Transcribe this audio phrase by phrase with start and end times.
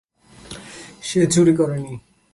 [1.01, 1.93] সে চুরি করেনি।